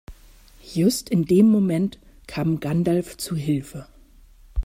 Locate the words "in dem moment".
1.09-1.99